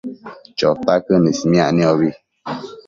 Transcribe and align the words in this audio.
Chotaquën 0.57 1.23
ismiac 1.31 1.71
niombi 1.75 2.09